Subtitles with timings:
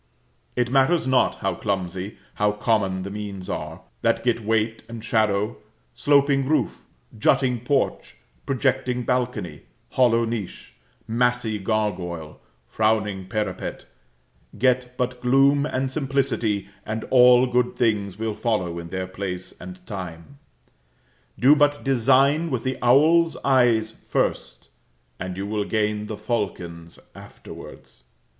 [0.55, 5.57] It matters not how clumsy, how common, the means are, that get weight and shadow
[5.93, 6.85] sloping roof,
[7.15, 8.15] jutting porch,
[8.47, 9.61] projecting balcony,
[9.91, 10.73] hollow niche,
[11.07, 13.85] massy gargoyle, frowning parapet;
[14.57, 19.85] get but gloom and simplicity, and all good things will follow in their place and
[19.85, 20.39] time;
[21.37, 24.69] do but design with the owl's eyes first,
[25.19, 28.03] and you will gain the falcon's afterwards.